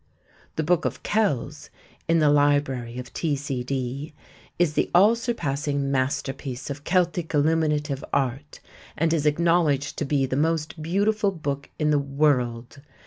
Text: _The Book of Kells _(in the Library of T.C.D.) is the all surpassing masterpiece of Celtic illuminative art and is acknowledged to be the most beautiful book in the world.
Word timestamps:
_The 0.57 0.65
Book 0.65 0.83
of 0.83 1.03
Kells 1.03 1.69
_(in 2.09 2.19
the 2.19 2.31
Library 2.31 2.97
of 2.97 3.13
T.C.D.) 3.13 4.15
is 4.57 4.73
the 4.73 4.89
all 4.95 5.15
surpassing 5.15 5.91
masterpiece 5.91 6.71
of 6.71 6.83
Celtic 6.83 7.35
illuminative 7.35 8.03
art 8.11 8.61
and 8.97 9.13
is 9.13 9.27
acknowledged 9.27 9.97
to 9.99 10.05
be 10.05 10.25
the 10.25 10.35
most 10.35 10.81
beautiful 10.81 11.29
book 11.29 11.69
in 11.77 11.91
the 11.91 11.99
world. 11.99 12.81